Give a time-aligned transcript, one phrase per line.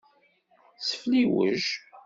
[0.87, 1.63] Sefliwej.